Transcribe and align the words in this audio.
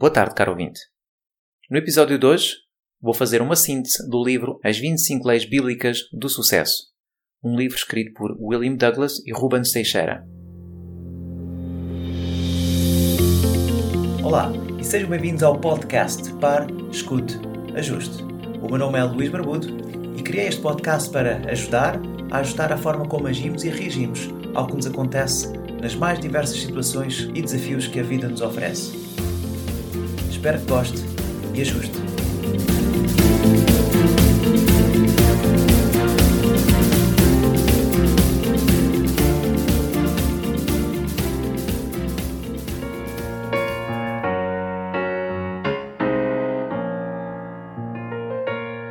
Boa 0.00 0.10
tarde, 0.10 0.34
caro 0.34 0.52
ouvinte. 0.52 0.80
No 1.70 1.76
episódio 1.76 2.18
de 2.18 2.24
hoje, 2.24 2.54
vou 3.02 3.12
fazer 3.12 3.42
uma 3.42 3.54
síntese 3.54 4.08
do 4.08 4.24
livro 4.24 4.58
As 4.64 4.78
25 4.78 5.28
Leis 5.28 5.44
Bíblicas 5.44 6.08
do 6.10 6.26
Sucesso, 6.26 6.84
um 7.44 7.54
livro 7.54 7.76
escrito 7.76 8.14
por 8.14 8.34
William 8.40 8.76
Douglas 8.76 9.18
e 9.26 9.30
Rubens 9.30 9.72
Teixeira. 9.72 10.26
Olá 14.24 14.50
e 14.80 14.82
sejam 14.82 15.10
bem-vindos 15.10 15.42
ao 15.42 15.60
podcast 15.60 16.32
Par, 16.36 16.66
Escute, 16.90 17.34
Ajuste. 17.76 18.22
O 18.62 18.68
meu 18.68 18.78
nome 18.78 18.98
é 18.98 19.04
Luís 19.04 19.28
Barbudo 19.28 19.68
e 20.18 20.22
criei 20.22 20.46
este 20.46 20.62
podcast 20.62 21.10
para 21.10 21.46
ajudar 21.50 22.00
a 22.30 22.38
ajustar 22.38 22.72
a 22.72 22.78
forma 22.78 23.06
como 23.06 23.26
agimos 23.26 23.64
e 23.64 23.68
reagimos 23.68 24.30
ao 24.54 24.66
que 24.66 24.76
nos 24.76 24.86
acontece 24.86 25.52
nas 25.82 25.94
mais 25.94 26.18
diversas 26.18 26.58
situações 26.58 27.28
e 27.34 27.42
desafios 27.42 27.86
que 27.86 28.00
a 28.00 28.02
vida 28.02 28.30
nos 28.30 28.40
oferece. 28.40 28.98
Espero 30.40 30.58
que 30.58 30.66
goste 30.72 30.98
e 31.52 31.60
ajuste. 31.60 31.92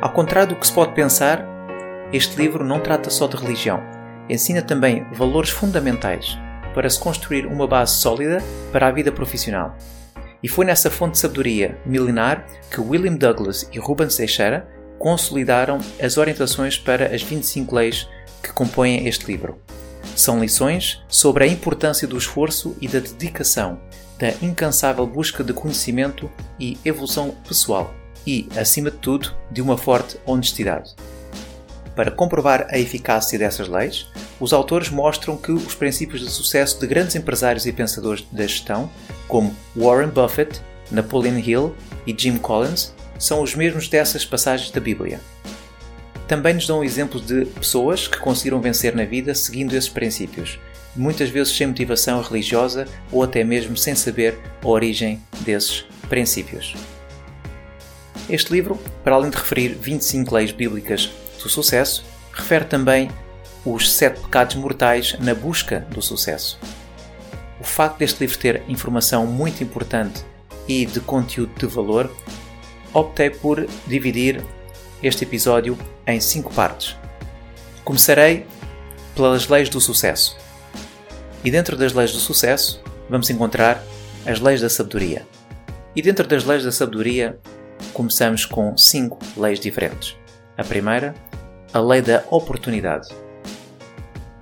Ao 0.00 0.12
contrário 0.12 0.50
do 0.50 0.54
que 0.54 0.64
se 0.64 0.72
pode 0.72 0.94
pensar, 0.94 1.44
este 2.12 2.36
livro 2.36 2.64
não 2.64 2.78
trata 2.78 3.10
só 3.10 3.26
de 3.26 3.36
religião. 3.36 3.82
Ensina 4.28 4.62
também 4.62 5.04
valores 5.12 5.50
fundamentais 5.50 6.38
para 6.76 6.88
se 6.88 7.00
construir 7.00 7.44
uma 7.44 7.66
base 7.66 7.94
sólida 7.94 8.38
para 8.70 8.86
a 8.86 8.92
vida 8.92 9.10
profissional. 9.10 9.76
E 10.42 10.48
foi 10.48 10.64
nessa 10.64 10.90
fonte 10.90 11.12
de 11.12 11.18
sabedoria 11.18 11.78
milenar 11.84 12.46
que 12.70 12.80
William 12.80 13.14
Douglas 13.14 13.68
e 13.72 13.78
Rubens 13.78 14.16
Teixeira 14.16 14.66
consolidaram 14.98 15.78
as 16.00 16.16
orientações 16.16 16.78
para 16.78 17.14
as 17.14 17.22
25 17.22 17.74
leis 17.74 18.08
que 18.42 18.52
compõem 18.52 19.06
este 19.06 19.26
livro. 19.26 19.58
São 20.16 20.40
lições 20.40 21.02
sobre 21.08 21.44
a 21.44 21.46
importância 21.46 22.06
do 22.06 22.16
esforço 22.16 22.76
e 22.80 22.88
da 22.88 22.98
dedicação, 22.98 23.80
da 24.18 24.30
incansável 24.42 25.06
busca 25.06 25.42
de 25.42 25.52
conhecimento 25.52 26.30
e 26.58 26.78
evolução 26.84 27.34
pessoal 27.46 27.94
e, 28.26 28.46
acima 28.56 28.90
de 28.90 28.98
tudo, 28.98 29.34
de 29.50 29.62
uma 29.62 29.78
forte 29.78 30.18
honestidade. 30.26 30.94
Para 31.96 32.10
comprovar 32.10 32.66
a 32.70 32.78
eficácia 32.78 33.38
dessas 33.38 33.68
leis, 33.68 34.06
os 34.38 34.52
autores 34.52 34.90
mostram 34.90 35.36
que 35.36 35.52
os 35.52 35.74
princípios 35.74 36.20
de 36.20 36.30
sucesso 36.30 36.78
de 36.78 36.86
grandes 36.86 37.16
empresários 37.16 37.66
e 37.66 37.72
pensadores 37.72 38.24
da 38.30 38.42
gestão, 38.42 38.90
como 39.30 39.56
Warren 39.76 40.08
Buffett, 40.08 40.60
Napoleon 40.90 41.38
Hill 41.38 41.74
e 42.06 42.14
Jim 42.16 42.36
Collins, 42.36 42.92
são 43.18 43.40
os 43.42 43.54
mesmos 43.54 43.88
dessas 43.88 44.24
passagens 44.24 44.70
da 44.70 44.80
Bíblia. 44.80 45.20
Também 46.26 46.54
nos 46.54 46.66
dão 46.66 46.84
exemplos 46.84 47.24
de 47.26 47.44
pessoas 47.46 48.06
que 48.08 48.18
conseguiram 48.18 48.60
vencer 48.60 48.94
na 48.94 49.04
vida 49.04 49.34
seguindo 49.34 49.74
esses 49.74 49.88
princípios, 49.88 50.58
muitas 50.94 51.28
vezes 51.28 51.56
sem 51.56 51.68
motivação 51.68 52.20
religiosa 52.20 52.86
ou 53.10 53.22
até 53.22 53.44
mesmo 53.44 53.76
sem 53.76 53.94
saber 53.94 54.38
a 54.62 54.68
origem 54.68 55.20
desses 55.40 55.84
princípios. 56.08 56.74
Este 58.28 58.52
livro, 58.52 58.78
para 59.02 59.14
além 59.14 59.30
de 59.30 59.36
referir 59.36 59.74
25 59.74 60.34
leis 60.34 60.52
bíblicas 60.52 61.10
do 61.42 61.48
sucesso, 61.48 62.04
refere 62.32 62.64
também 62.64 63.10
os 63.64 63.92
sete 63.92 64.20
pecados 64.20 64.56
mortais 64.56 65.16
na 65.20 65.34
busca 65.34 65.80
do 65.90 66.00
sucesso. 66.00 66.58
O 67.60 67.64
facto 67.64 67.98
deste 67.98 68.20
livro 68.20 68.38
ter 68.38 68.62
informação 68.68 69.26
muito 69.26 69.62
importante 69.62 70.24
e 70.66 70.86
de 70.86 71.00
conteúdo 71.00 71.52
de 71.58 71.66
valor, 71.66 72.10
optei 72.92 73.28
por 73.28 73.66
dividir 73.86 74.42
este 75.02 75.24
episódio 75.24 75.78
em 76.06 76.18
cinco 76.20 76.52
partes. 76.54 76.96
Começarei 77.84 78.46
pelas 79.14 79.48
leis 79.48 79.68
do 79.68 79.80
sucesso. 79.80 80.38
E 81.44 81.50
dentro 81.50 81.76
das 81.76 81.92
leis 81.92 82.12
do 82.12 82.18
sucesso, 82.18 82.82
vamos 83.08 83.28
encontrar 83.30 83.82
as 84.26 84.40
leis 84.40 84.60
da 84.60 84.68
sabedoria. 84.68 85.26
E 85.94 86.02
dentro 86.02 86.26
das 86.26 86.44
leis 86.44 86.64
da 86.64 86.72
sabedoria, 86.72 87.38
começamos 87.92 88.44
com 88.44 88.76
cinco 88.76 89.18
leis 89.36 89.58
diferentes. 89.58 90.16
A 90.56 90.64
primeira, 90.64 91.14
a 91.72 91.80
lei 91.80 92.00
da 92.02 92.22
oportunidade 92.30 93.08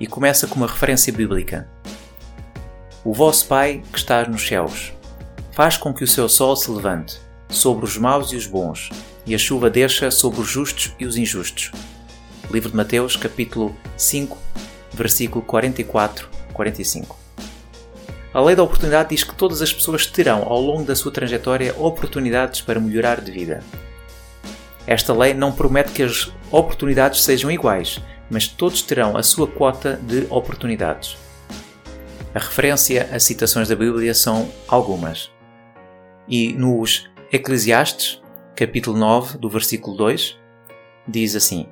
e 0.01 0.07
começa 0.07 0.47
com 0.47 0.57
uma 0.57 0.67
referência 0.67 1.12
bíblica. 1.12 1.69
O 3.09 3.15
vosso 3.15 3.47
Pai 3.47 3.83
que 3.91 3.97
estás 3.97 4.29
nos 4.29 4.47
céus, 4.47 4.93
faz 5.53 5.79
com 5.79 5.95
que 5.95 6.05
o 6.05 6.07
seu 6.07 6.29
sol 6.29 6.55
se 6.55 6.71
levante 6.71 7.19
sobre 7.49 7.87
os 7.87 7.97
maus 7.97 8.33
e 8.33 8.37
os 8.37 8.47
bons, 8.47 8.91
e 9.25 9.35
a 9.35 9.39
chuva 9.39 9.71
desça 9.71 10.11
sobre 10.11 10.43
os 10.43 10.47
justos 10.47 10.93
e 11.01 11.07
os 11.07 11.17
injustos. 11.17 11.73
Livro 12.51 12.69
de 12.69 12.77
Mateus, 12.77 13.17
capítulo 13.17 13.75
5, 13.97 14.37
versículo 14.93 15.43
44-45. 15.43 17.17
A 18.35 18.43
lei 18.43 18.55
da 18.55 18.63
oportunidade 18.63 19.09
diz 19.09 19.25
que 19.25 19.35
todas 19.35 19.63
as 19.63 19.73
pessoas 19.73 20.07
terão, 20.07 20.43
ao 20.43 20.61
longo 20.61 20.85
da 20.85 20.95
sua 20.95 21.11
trajetória, 21.11 21.75
oportunidades 21.79 22.61
para 22.61 22.79
melhorar 22.79 23.23
de 23.23 23.33
vida. 23.33 23.65
Esta 24.87 25.15
lei 25.15 25.33
não 25.33 25.51
promete 25.51 25.93
que 25.93 26.03
as 26.03 26.31
oportunidades 26.51 27.25
sejam 27.25 27.51
iguais, 27.51 28.03
mas 28.31 28.47
todos 28.47 28.83
terão 28.83 29.17
a 29.17 29.23
sua 29.23 29.47
quota 29.47 29.99
de 30.03 30.27
oportunidades. 30.29 31.17
A 32.34 32.39
referência 32.41 33.09
a 33.11 33.19
citações 33.19 33.69
da 33.69 33.75
Bíblia 33.75 34.12
são 34.12 34.50
algumas. 34.69 35.31
E 36.28 36.53
nos 36.53 37.09
Eclesiastes, 37.33 38.22
capítulo 38.55 38.99
9, 38.99 39.39
do 39.39 39.49
versículo 39.49 39.97
2, 39.97 40.39
diz 41.06 41.34
assim: 41.34 41.66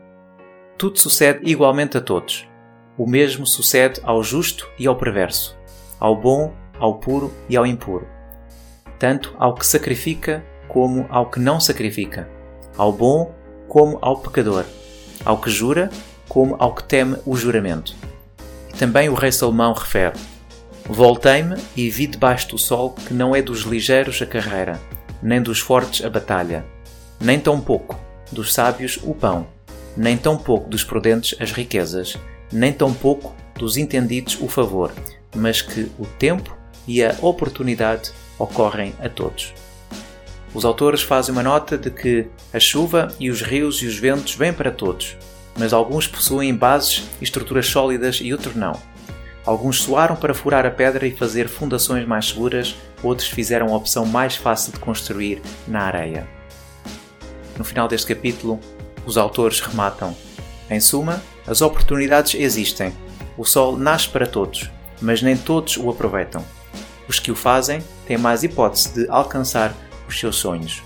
Tudo 0.79 0.99
sucede 0.99 1.41
igualmente 1.45 1.99
a 1.99 2.01
todos. 2.01 2.49
O 2.97 3.07
mesmo 3.07 3.47
sucede 3.47 4.01
ao 4.03 4.23
justo 4.23 4.67
e 4.79 4.87
ao 4.87 4.97
perverso, 4.97 5.55
ao 6.01 6.17
bom, 6.17 6.55
ao 6.79 6.95
puro 6.95 7.31
e 7.51 7.57
ao 7.57 7.67
impuro. 7.67 8.09
Tanto 8.99 9.35
ao 9.39 9.55
que 9.55 9.67
sacrifica 9.67 10.43
como 10.69 11.05
ao 11.11 11.31
que 11.31 11.39
não 11.39 11.61
sacrifica, 11.61 12.31
ao 12.79 12.91
bom 12.91 13.35
como 13.69 13.99
ao 14.01 14.21
pecador, 14.21 14.65
ao 15.23 15.39
que 15.39 15.51
jura 15.51 15.91
como 16.27 16.57
ao 16.59 16.75
que 16.75 16.83
teme 16.83 17.19
o 17.27 17.37
juramento. 17.37 17.95
E 18.71 18.79
também 18.79 19.11
o 19.11 19.15
rei 19.15 19.31
Salomão 19.31 19.75
refere: 19.75 20.19
Voltei-me 20.89 21.57
e 21.77 21.91
vi 21.91 22.07
debaixo 22.07 22.51
do 22.51 22.59
sol 22.59 22.91
que 22.91 23.13
não 23.13 23.35
é 23.35 23.43
dos 23.43 23.63
ligeiros 23.63 24.23
a 24.23 24.27
carreira, 24.27 24.81
nem 25.21 25.43
dos 25.43 25.59
fortes 25.59 26.05
a 26.05 26.09
batalha, 26.09 26.65
nem 27.21 27.41
tão 27.41 27.61
pouco 27.61 27.99
dos 28.31 28.55
sábios 28.55 28.99
o 29.03 29.13
pão, 29.13 29.49
nem 29.97 30.17
tão 30.17 30.39
pouco 30.39 30.71
dos 30.71 30.85
prudentes 30.85 31.37
as 31.41 31.51
riquezas, 31.51 32.17
nem 32.53 32.73
tão 32.73 32.95
pouco 32.95 33.35
dos 33.57 33.77
entendidos 33.77 34.39
o 34.41 34.47
favor, 34.47 34.93
mas 35.35 35.61
que 35.61 35.91
o 35.99 36.07
tempo 36.07 36.57
e 36.87 37.03
a 37.03 37.17
oportunidade 37.21 38.13
ocorrem 38.39 38.95
a 39.01 39.09
todos. 39.09 39.55
Os 40.55 40.65
autores 40.65 41.03
fazem 41.03 41.33
uma 41.33 41.43
nota 41.43 41.77
de 41.77 41.91
que 41.91 42.29
a 42.53 42.61
chuva 42.61 43.09
e 43.19 43.29
os 43.29 43.43
rios 43.43 43.83
e 43.83 43.87
os 43.87 43.99
ventos 43.99 44.35
vêm 44.37 44.53
para 44.53 44.71
todos, 44.71 45.17
mas 45.59 45.73
alguns 45.73 46.07
possuem 46.07 46.55
bases 46.55 47.03
e 47.21 47.25
estruturas 47.25 47.67
sólidas 47.67 48.21
e 48.23 48.33
outros 48.33 48.55
não. 48.55 48.81
Alguns 49.47 49.81
soaram 49.83 50.17
para 50.17 50.35
furar 50.35 50.67
a 50.67 50.71
pedra 50.71 51.07
e 51.07 51.17
fazer 51.17 51.49
fundações 51.49 52.05
mais 52.05 52.27
seguras, 52.27 52.75
outros 53.01 53.29
fizeram 53.29 53.73
a 53.73 53.77
opção 53.77 54.05
mais 54.05 54.35
fácil 54.35 54.73
de 54.73 54.81
construir 54.81 55.41
na 55.69 55.83
areia. 55.83 56.27
No 57.57 57.65
final 57.65 57.87
deste 57.87 58.13
capítulo, 58.13 58.59
os 59.07 59.17
autores 59.17 59.61
rematam: 59.61 60.17
Em 60.69 60.81
suma, 60.81 61.23
as 61.47 61.63
oportunidades 61.63 62.35
existem. 62.35 62.93
O 63.39 63.45
sol 63.45 63.77
nasce 63.77 64.09
para 64.09 64.27
todos, 64.27 64.69
mas 65.01 65.23
nem 65.23 65.37
todos 65.37 65.77
o 65.77 65.89
aproveitam. 65.89 66.45
Os 67.09 67.21
que 67.21 67.31
o 67.31 67.37
fazem 67.37 67.85
têm 68.05 68.19
mais 68.19 68.43
hipótese 68.43 68.93
de 68.93 69.09
alcançar 69.09 69.73
os 70.09 70.19
seus 70.19 70.37
sonhos. 70.37 70.83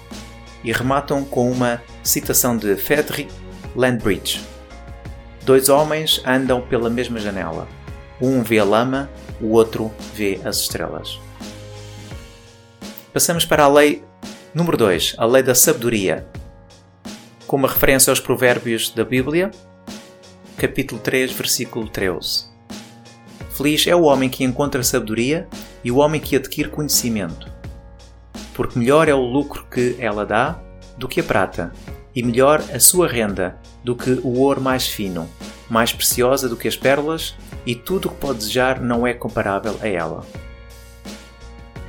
E 0.62 0.70
rematam 0.70 1.24
com 1.24 1.50
uma 1.50 1.80
citação 2.02 2.54
de 2.54 2.76
Frederick 2.76 3.32
Landbridge, 3.74 4.40
Dois 5.42 5.70
homens 5.70 6.22
andam 6.26 6.60
pela 6.60 6.90
mesma 6.90 7.18
janela. 7.18 7.66
Um 8.20 8.42
vê 8.42 8.58
a 8.58 8.64
lama, 8.64 9.08
o 9.40 9.52
outro 9.52 9.90
vê 10.14 10.40
as 10.44 10.58
estrelas. 10.58 11.18
Passamos 13.12 13.44
para 13.44 13.64
a 13.64 13.68
lei 13.68 14.04
número 14.54 14.76
2, 14.76 15.14
a 15.16 15.24
lei 15.24 15.42
da 15.42 15.54
sabedoria. 15.54 16.26
Com 17.46 17.56
uma 17.56 17.68
referência 17.68 18.10
aos 18.10 18.20
provérbios 18.20 18.90
da 18.90 19.04
Bíblia, 19.04 19.50
capítulo 20.56 21.00
3, 21.00 21.32
versículo 21.32 21.88
13. 21.88 22.50
Feliz 23.50 23.86
é 23.86 23.96
o 23.96 24.02
homem 24.02 24.28
que 24.28 24.44
encontra 24.44 24.82
sabedoria 24.82 25.48
e 25.82 25.90
o 25.90 25.96
homem 25.96 26.20
que 26.20 26.36
adquire 26.36 26.68
conhecimento, 26.68 27.50
porque 28.54 28.78
melhor 28.78 29.08
é 29.08 29.14
o 29.14 29.20
lucro 29.20 29.64
que 29.70 29.96
ela 29.98 30.26
dá 30.26 30.60
do 30.96 31.08
que 31.08 31.20
a 31.20 31.24
prata, 31.24 31.72
e 32.14 32.22
melhor 32.22 32.62
a 32.74 32.78
sua 32.78 33.08
renda 33.08 33.58
do 33.82 33.96
que 33.96 34.10
o 34.22 34.38
ouro 34.38 34.60
mais 34.60 34.86
fino, 34.86 35.28
mais 35.68 35.92
preciosa 35.92 36.48
do 36.48 36.56
que 36.56 36.68
as 36.68 36.76
pérolas, 36.76 37.34
e 37.66 37.74
tudo 37.74 38.08
o 38.08 38.10
que 38.10 38.20
pode 38.20 38.38
desejar 38.38 38.80
não 38.80 39.06
é 39.06 39.12
comparável 39.12 39.78
a 39.80 39.88
ela. 39.88 40.26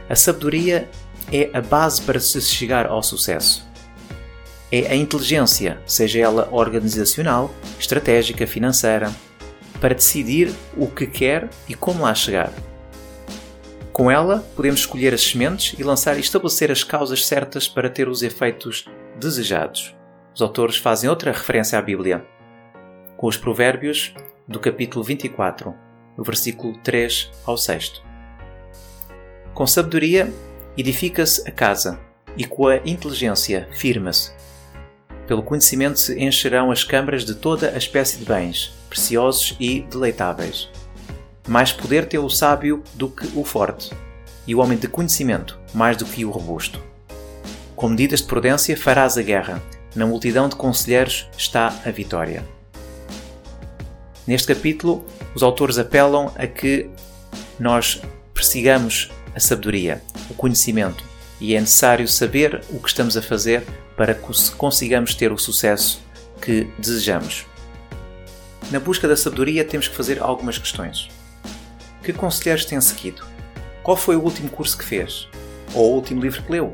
A 0.09 0.15
sabedoria 0.15 0.89
é 1.31 1.49
a 1.53 1.61
base 1.61 2.01
para 2.01 2.19
se 2.19 2.41
chegar 2.41 2.85
ao 2.85 3.01
sucesso. 3.01 3.65
É 4.71 4.91
a 4.91 4.95
inteligência, 4.95 5.81
seja 5.85 6.19
ela 6.19 6.49
organizacional, 6.51 7.53
estratégica, 7.79 8.45
financeira, 8.47 9.11
para 9.79 9.95
decidir 9.95 10.53
o 10.77 10.87
que 10.87 11.07
quer 11.07 11.49
e 11.67 11.73
como 11.73 12.03
lá 12.03 12.13
chegar. 12.13 12.51
Com 13.91 14.09
ela, 14.09 14.39
podemos 14.55 14.81
escolher 14.81 15.13
as 15.13 15.21
sementes 15.21 15.77
e 15.77 15.83
lançar 15.83 16.17
e 16.17 16.21
estabelecer 16.21 16.71
as 16.71 16.83
causas 16.83 17.25
certas 17.25 17.67
para 17.67 17.89
ter 17.89 18.07
os 18.07 18.23
efeitos 18.23 18.85
desejados. 19.19 19.95
Os 20.33 20.41
autores 20.41 20.77
fazem 20.77 21.09
outra 21.09 21.31
referência 21.31 21.77
à 21.77 21.81
Bíblia, 21.81 22.25
com 23.17 23.27
os 23.27 23.35
Provérbios 23.35 24.13
do 24.51 24.59
capítulo 24.59 25.03
24, 25.03 25.73
do 26.17 26.23
versículo 26.23 26.77
3 26.83 27.31
ao 27.45 27.57
6. 27.57 28.01
Com 29.53 29.65
sabedoria 29.65 30.31
edifica-se 30.77 31.47
a 31.47 31.51
casa, 31.51 31.99
e 32.37 32.45
com 32.45 32.67
a 32.67 32.77
inteligência 32.77 33.67
firma-se. 33.73 34.31
Pelo 35.27 35.43
conhecimento 35.43 35.99
se 35.99 36.19
encherão 36.19 36.71
as 36.71 36.83
câmaras 36.83 37.25
de 37.25 37.35
toda 37.35 37.71
a 37.71 37.77
espécie 37.77 38.17
de 38.17 38.25
bens, 38.25 38.73
preciosos 38.89 39.55
e 39.59 39.81
deleitáveis. 39.81 40.69
Mais 41.47 41.71
poder 41.71 42.05
tem 42.05 42.19
o 42.19 42.29
sábio 42.29 42.83
do 42.93 43.09
que 43.09 43.27
o 43.37 43.43
forte, 43.43 43.91
e 44.47 44.55
o 44.55 44.59
homem 44.59 44.77
de 44.77 44.87
conhecimento 44.87 45.59
mais 45.73 45.97
do 45.97 46.05
que 46.05 46.25
o 46.25 46.31
robusto. 46.31 46.81
Com 47.75 47.89
medidas 47.89 48.21
de 48.21 48.27
prudência 48.27 48.77
farás 48.77 49.17
a 49.17 49.21
guerra, 49.21 49.61
na 49.95 50.05
multidão 50.05 50.47
de 50.47 50.55
conselheiros 50.55 51.27
está 51.37 51.67
a 51.85 51.91
vitória. 51.91 52.43
Neste 54.27 54.53
capítulo, 54.53 55.05
os 55.33 55.41
autores 55.41 55.77
apelam 55.77 56.31
a 56.35 56.45
que 56.45 56.89
nós 57.59 58.01
persigamos 58.33 59.09
a 59.35 59.39
sabedoria, 59.39 60.01
o 60.29 60.33
conhecimento, 60.33 61.03
e 61.39 61.55
é 61.55 61.59
necessário 61.59 62.07
saber 62.07 62.63
o 62.69 62.79
que 62.79 62.89
estamos 62.89 63.17
a 63.17 63.21
fazer 63.21 63.63
para 63.97 64.13
que 64.13 64.51
consigamos 64.57 65.15
ter 65.15 65.31
o 65.31 65.37
sucesso 65.37 66.01
que 66.41 66.67
desejamos. 66.77 67.45
Na 68.69 68.79
busca 68.79 69.07
da 69.07 69.17
sabedoria, 69.17 69.65
temos 69.65 69.87
que 69.87 69.95
fazer 69.95 70.21
algumas 70.21 70.57
questões. 70.57 71.09
Que 72.03 72.13
conselheiros 72.13 72.65
tem 72.65 72.79
seguido? 72.79 73.25
Qual 73.83 73.97
foi 73.97 74.15
o 74.15 74.21
último 74.21 74.49
curso 74.49 74.77
que 74.77 74.85
fez? 74.85 75.27
Ou 75.73 75.91
o 75.91 75.95
último 75.95 76.21
livro 76.21 76.41
que 76.43 76.51
leu? 76.51 76.71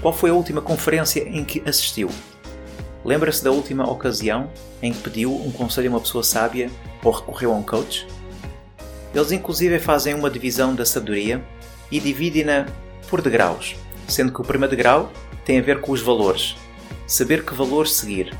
Qual 0.00 0.14
foi 0.14 0.30
a 0.30 0.34
última 0.34 0.62
conferência 0.62 1.20
em 1.28 1.44
que 1.44 1.62
assistiu? 1.66 2.10
Lembra-se 3.08 3.42
da 3.42 3.50
última 3.50 3.90
ocasião 3.90 4.50
em 4.82 4.92
que 4.92 5.00
pediu 5.00 5.34
um 5.34 5.50
conselho 5.50 5.88
a 5.88 5.94
uma 5.94 6.00
pessoa 6.00 6.22
sábia 6.22 6.70
ou 7.02 7.10
recorreu 7.10 7.54
a 7.54 7.56
um 7.56 7.62
coach? 7.62 8.06
Eles 9.14 9.32
inclusive 9.32 9.78
fazem 9.78 10.12
uma 10.12 10.28
divisão 10.28 10.74
da 10.74 10.84
sabedoria 10.84 11.42
e 11.90 11.98
dividem-na 11.98 12.66
por 13.08 13.22
degraus, 13.22 13.76
sendo 14.06 14.30
que 14.30 14.42
o 14.42 14.44
primeiro 14.44 14.76
degrau 14.76 15.10
tem 15.42 15.58
a 15.58 15.62
ver 15.62 15.80
com 15.80 15.92
os 15.92 16.02
valores, 16.02 16.54
saber 17.06 17.46
que 17.46 17.54
valores 17.54 17.92
seguir. 17.92 18.36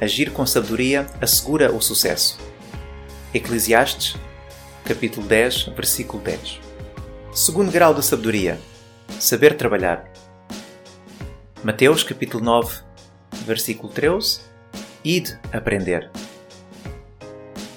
Agir 0.00 0.30
com 0.30 0.46
sabedoria 0.46 1.04
assegura 1.20 1.72
o 1.72 1.80
sucesso. 1.80 2.38
Eclesiastes, 3.34 4.14
capítulo 4.84 5.26
10, 5.26 5.72
versículo 5.74 6.22
10. 6.22 6.60
Segundo 7.32 7.72
grau 7.72 7.92
da 7.92 8.02
sabedoria, 8.02 8.60
saber 9.18 9.56
trabalhar. 9.56 10.08
Mateus, 11.64 12.04
capítulo 12.04 12.44
9, 12.44 12.85
versículo 13.44 13.92
13. 13.92 14.40
Ide 15.04 15.38
aprender. 15.52 16.10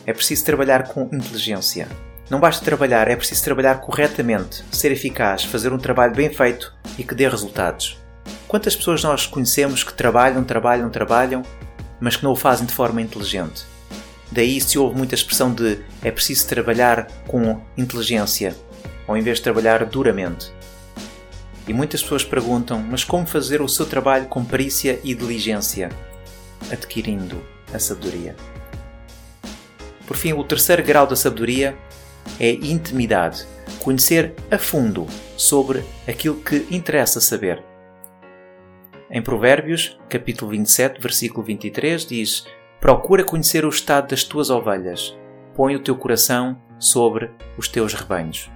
É 0.05 0.13
preciso 0.13 0.45
trabalhar 0.45 0.87
com 0.87 1.03
inteligência. 1.13 1.87
Não 2.29 2.39
basta 2.39 2.63
trabalhar, 2.63 3.07
é 3.07 3.15
preciso 3.15 3.43
trabalhar 3.43 3.81
corretamente, 3.81 4.63
ser 4.71 4.91
eficaz, 4.91 5.43
fazer 5.43 5.73
um 5.73 5.77
trabalho 5.79 6.15
bem 6.15 6.29
feito 6.29 6.73
e 6.97 7.03
que 7.03 7.15
dê 7.15 7.27
resultados. 7.27 7.99
Quantas 8.47 8.75
pessoas 8.75 9.03
nós 9.03 9.25
conhecemos 9.25 9.83
que 9.83 9.93
trabalham, 9.93 10.43
trabalham, 10.43 10.89
trabalham, 10.89 11.43
mas 11.99 12.15
que 12.15 12.23
não 12.23 12.31
o 12.31 12.35
fazem 12.35 12.65
de 12.65 12.73
forma 12.73 13.01
inteligente? 13.01 13.63
Daí 14.31 14.61
se 14.61 14.77
houve 14.77 14.95
muita 14.95 15.15
expressão 15.15 15.51
de 15.53 15.79
é 16.03 16.11
preciso 16.11 16.47
trabalhar 16.47 17.07
com 17.27 17.59
inteligência, 17.75 18.55
ao 19.07 19.17
invés 19.17 19.37
de 19.37 19.43
trabalhar 19.43 19.83
duramente. 19.85 20.51
E 21.69 21.73
muitas 21.73 22.01
pessoas 22.01 22.25
perguntam: 22.25 22.79
mas 22.81 23.03
como 23.03 23.27
fazer 23.27 23.61
o 23.61 23.69
seu 23.69 23.85
trabalho 23.85 24.25
com 24.25 24.43
perícia 24.43 24.99
e 25.03 25.13
diligência? 25.13 25.89
Adquirindo 26.71 27.39
a 27.71 27.77
sabedoria. 27.77 28.35
Por 30.07 30.17
fim, 30.17 30.33
o 30.33 30.43
terceiro 30.43 30.83
grau 30.83 31.05
da 31.05 31.15
sabedoria 31.15 31.77
é 32.39 32.49
intimidade, 32.53 33.45
conhecer 33.83 34.33
a 34.49 34.57
fundo 34.57 35.05
sobre 35.37 35.83
aquilo 36.07 36.41
que 36.41 36.65
interessa 36.71 37.21
saber. 37.21 37.63
Em 39.11 39.21
Provérbios, 39.21 39.95
capítulo 40.09 40.49
27, 40.49 40.99
versículo 40.99 41.45
23, 41.45 42.03
diz: 42.03 42.47
Procura 42.81 43.23
conhecer 43.23 43.63
o 43.63 43.69
estado 43.69 44.09
das 44.09 44.23
tuas 44.23 44.49
ovelhas, 44.49 45.15
põe 45.53 45.75
o 45.75 45.83
teu 45.83 45.95
coração 45.95 46.59
sobre 46.79 47.29
os 47.55 47.67
teus 47.67 47.93
rebanhos. 47.93 48.49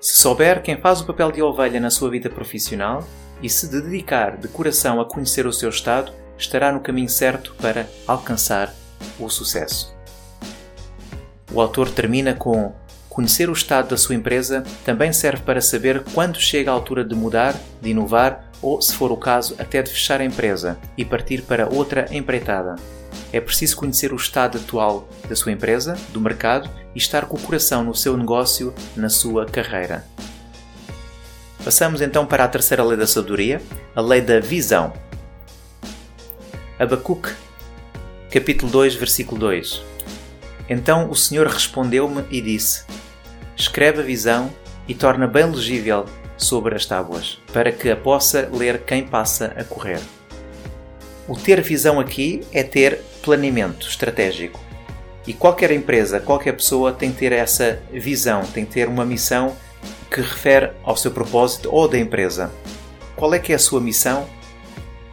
Se 0.00 0.22
souber 0.22 0.62
quem 0.62 0.78
faz 0.78 1.02
o 1.02 1.04
papel 1.04 1.30
de 1.30 1.42
ovelha 1.42 1.78
na 1.78 1.90
sua 1.90 2.08
vida 2.08 2.30
profissional 2.30 3.06
e 3.42 3.50
se 3.50 3.68
dedicar 3.70 4.38
de 4.38 4.48
coração 4.48 4.98
a 4.98 5.04
conhecer 5.04 5.46
o 5.46 5.52
seu 5.52 5.68
estado, 5.68 6.10
estará 6.38 6.72
no 6.72 6.80
caminho 6.80 7.08
certo 7.08 7.54
para 7.60 7.86
alcançar 8.06 8.74
o 9.18 9.28
sucesso. 9.28 9.94
O 11.52 11.60
autor 11.60 11.90
termina 11.90 12.32
com: 12.32 12.72
Conhecer 13.10 13.50
o 13.50 13.52
estado 13.52 13.90
da 13.90 13.98
sua 13.98 14.14
empresa 14.14 14.64
também 14.86 15.12
serve 15.12 15.42
para 15.42 15.60
saber 15.60 16.02
quando 16.14 16.40
chega 16.40 16.70
a 16.70 16.74
altura 16.74 17.04
de 17.04 17.14
mudar, 17.14 17.54
de 17.82 17.90
inovar 17.90 18.50
ou, 18.62 18.80
se 18.80 18.94
for 18.94 19.12
o 19.12 19.18
caso, 19.18 19.54
até 19.58 19.82
de 19.82 19.90
fechar 19.90 20.22
a 20.22 20.24
empresa 20.24 20.78
e 20.96 21.04
partir 21.04 21.42
para 21.42 21.68
outra 21.68 22.06
empreitada. 22.10 22.76
É 23.32 23.40
preciso 23.40 23.76
conhecer 23.76 24.12
o 24.12 24.16
estado 24.16 24.58
atual 24.58 25.08
da 25.28 25.36
sua 25.36 25.52
empresa, 25.52 25.96
do 26.10 26.20
mercado 26.20 26.68
e 26.94 26.98
estar 26.98 27.26
com 27.26 27.36
o 27.36 27.40
coração 27.40 27.84
no 27.84 27.94
seu 27.94 28.16
negócio, 28.16 28.74
na 28.96 29.08
sua 29.08 29.46
carreira. 29.46 30.04
Passamos 31.64 32.00
então 32.00 32.24
para 32.26 32.44
a 32.44 32.48
terceira 32.48 32.82
lei 32.82 32.96
da 32.96 33.06
sabedoria, 33.06 33.60
a 33.94 34.00
lei 34.00 34.20
da 34.20 34.40
visão. 34.40 34.92
Abacuque 36.78 37.34
capítulo 38.30 38.70
2, 38.70 38.94
versículo 38.94 39.40
2. 39.40 39.82
Então 40.68 41.10
o 41.10 41.16
Senhor 41.16 41.46
respondeu-me 41.46 42.24
e 42.30 42.40
disse: 42.40 42.84
Escreve 43.56 44.00
a 44.00 44.04
visão 44.04 44.50
e 44.86 44.94
torna 44.94 45.26
bem 45.26 45.46
legível 45.50 46.06
sobre 46.36 46.74
as 46.74 46.86
tábuas, 46.86 47.38
para 47.52 47.72
que 47.72 47.90
a 47.90 47.96
possa 47.96 48.48
ler 48.52 48.84
quem 48.84 49.06
passa 49.06 49.52
a 49.56 49.64
correr. 49.64 50.00
O 51.30 51.36
ter 51.36 51.62
visão 51.62 52.00
aqui 52.00 52.40
é 52.52 52.64
ter 52.64 53.04
planeamento 53.22 53.86
estratégico. 53.86 54.58
E 55.24 55.32
qualquer 55.32 55.70
empresa, 55.70 56.18
qualquer 56.18 56.56
pessoa 56.56 56.92
tem 56.92 57.12
que 57.12 57.20
ter 57.20 57.30
essa 57.30 57.80
visão, 57.92 58.42
tem 58.46 58.64
que 58.64 58.72
ter 58.72 58.88
uma 58.88 59.06
missão 59.06 59.56
que 60.10 60.20
refere 60.20 60.72
ao 60.82 60.96
seu 60.96 61.12
propósito 61.12 61.72
ou 61.72 61.86
da 61.86 61.96
empresa. 61.96 62.50
Qual 63.14 63.32
é 63.32 63.38
que 63.38 63.52
é 63.52 63.54
a 63.54 63.60
sua 63.60 63.80
missão 63.80 64.28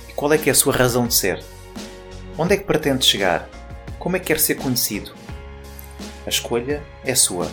e 0.09 0.13
qual 0.13 0.33
é 0.33 0.39
que 0.39 0.49
é 0.49 0.53
a 0.53 0.55
sua 0.55 0.73
razão 0.73 1.05
de 1.05 1.13
ser? 1.13 1.39
Onde 2.35 2.55
é 2.55 2.57
que 2.57 2.63
pretende 2.63 3.05
chegar? 3.05 3.47
Como 3.99 4.15
é 4.15 4.19
que 4.19 4.25
quer 4.25 4.39
ser 4.39 4.55
conhecido? 4.55 5.13
A 6.25 6.29
escolha 6.29 6.81
é 7.05 7.13
sua. 7.13 7.47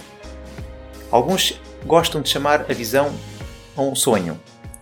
Alguns 1.11 1.61
gostam 1.85 2.23
de 2.23 2.31
chamar 2.31 2.63
a 2.63 2.73
visão 2.73 3.15
a 3.77 3.83
um 3.83 3.95
sonho. 3.95 4.41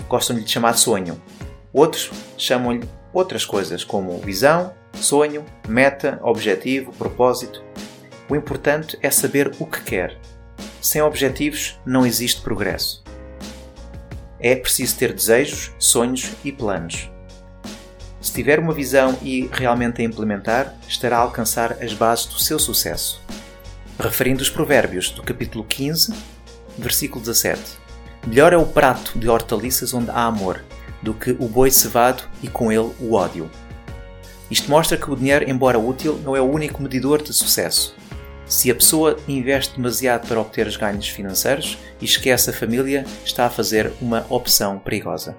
Gostam 0.09 0.39
de 0.39 0.49
chamar 0.49 0.75
sonho. 0.75 1.21
Outros 1.73 2.13
chamam-lhe 2.39 2.89
outras 3.13 3.45
coisas, 3.45 3.85
como 3.85 4.19
visão, 4.19 4.73
sonho, 4.95 5.45
meta, 5.69 6.19
objetivo, 6.23 6.93
propósito. 6.93 7.63
O 8.29 8.37
importante 8.37 8.99
é 9.03 9.11
saber 9.11 9.53
o 9.59 9.67
que 9.67 9.83
quer. 9.83 10.17
Sem 10.81 11.03
objetivos 11.03 11.79
não 11.85 12.07
existe 12.07 12.41
progresso. 12.41 13.03
É 14.41 14.57
preciso 14.57 14.97
ter 14.97 15.13
desejos, 15.13 15.71
sonhos 15.79 16.33
e 16.45 16.51
planos. 16.51 17.11
Se 18.21 18.33
tiver 18.33 18.59
uma 18.59 18.73
visão 18.73 19.19
e 19.23 19.49
realmente 19.53 20.01
a 20.01 20.05
implementar, 20.05 20.75
estará 20.89 21.19
a 21.19 21.21
alcançar 21.21 21.73
as 21.83 21.93
bases 21.93 22.27
do 22.27 22.39
seu 22.39 22.59
sucesso. 22.59 23.21
Referindo 23.99 24.43
os 24.43 24.51
Provérbios 24.51 25.11
do 25.11 25.23
capítulo 25.23 25.65
15, 25.65 26.15
versículo 26.79 27.21
17: 27.21 27.61
Melhor 28.27 28.53
é 28.53 28.57
o 28.57 28.67
prato 28.67 29.19
de 29.19 29.29
hortaliças 29.29 29.93
onde 29.93 30.11
há 30.11 30.25
amor, 30.25 30.65
do 31.03 31.13
que 31.13 31.33
o 31.33 31.49
boi 31.49 31.71
cevado 31.71 32.23
e 32.43 32.49
com 32.49 32.71
ele 32.71 32.93
o 33.01 33.15
ódio. 33.15 33.51
Isto 34.51 34.71
mostra 34.71 34.97
que 34.97 35.11
o 35.11 35.17
dinheiro, 35.17 35.49
embora 35.49 35.79
útil, 35.79 36.21
não 36.25 36.37
é 36.37 36.41
o 36.41 36.51
único 36.51 36.83
medidor 36.83 37.23
de 37.23 37.33
sucesso. 37.33 37.97
Se 38.45 38.71
a 38.71 38.75
pessoa 38.75 39.17
investe 39.27 39.77
demasiado 39.77 40.29
para 40.29 40.41
obter 40.41 40.67
os 40.67 40.77
ganhos 40.77 41.09
financeiros 41.09 41.79
e 42.01 42.05
esquece 42.05 42.51
a 42.51 42.53
família, 42.53 43.05
está 43.25 43.47
a 43.47 43.51
fazer 43.51 43.93
uma 44.01 44.27
opção 44.29 44.79
perigosa. 44.79 45.37